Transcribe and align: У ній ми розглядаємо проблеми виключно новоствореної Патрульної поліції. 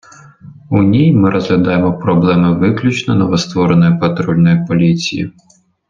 У 0.69 0.83
ній 0.83 1.13
ми 1.13 1.29
розглядаємо 1.29 1.97
проблеми 1.99 2.57
виключно 2.57 3.15
новоствореної 3.15 3.99
Патрульної 3.99 4.65
поліції. 4.67 5.31